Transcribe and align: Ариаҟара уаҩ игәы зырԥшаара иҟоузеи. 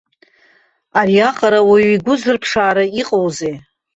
Ариаҟара 0.99 1.59
уаҩ 1.69 1.85
игәы 1.93 2.13
зырԥшаара 2.21 2.83
иҟоузеи. 3.01 3.55